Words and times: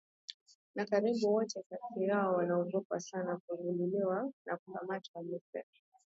Na 0.75 0.85
karibu 0.85 1.33
wote 1.33 1.63
kati 1.69 2.03
yao 2.03 2.33
wanaogopa 2.35 2.99
sana 2.99 3.37
kugunduliwa 3.47 4.31
na 4.45 4.57
kukamatwa 4.57 5.21
amesema 5.21 5.69